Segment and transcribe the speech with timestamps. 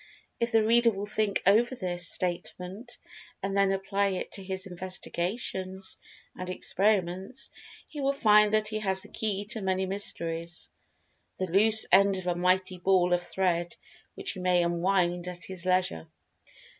[0.39, 2.97] If the reader will think over this statement,
[3.43, 5.95] and then apply it to his investigations
[6.35, 7.51] and experiments,
[7.87, 12.33] he will find that he has the key to many mysteries—the loose end of a
[12.33, 13.75] mighty ball of thread,
[14.15, 16.07] which he may unwind at his leisure.